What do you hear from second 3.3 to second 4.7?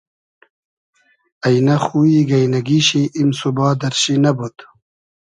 سوبا دئرشی نئبود